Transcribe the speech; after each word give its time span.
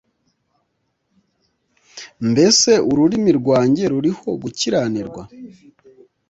mbese 2.29 2.71
ururimi 2.89 3.31
rwanjye 3.39 3.83
ruriho 3.91 4.27
gukiranirwa 4.41 5.23